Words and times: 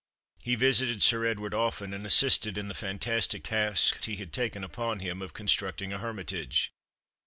He 0.41 0.55
visited 0.55 1.03
Sir 1.03 1.27
Edward 1.27 1.53
often, 1.53 1.93
and 1.93 2.07
assisted 2.07 2.57
in 2.57 2.67
the 2.69 2.73
fantastic 2.73 3.43
task 3.43 4.03
he 4.05 4.15
had 4.15 4.33
taken 4.33 4.63
upon 4.63 4.99
him 4.99 5.21
of 5.21 5.35
constructing 5.35 5.93
a 5.93 5.99
hermitage. 5.99 6.73